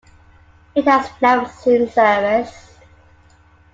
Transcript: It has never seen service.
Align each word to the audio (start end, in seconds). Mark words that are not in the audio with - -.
It 0.73 0.85
has 0.87 1.07
never 1.21 1.47
seen 1.47 1.87
service. 1.87 2.73